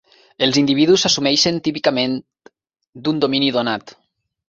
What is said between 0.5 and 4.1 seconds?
individus s'assumeixen típicament d'un domini donat.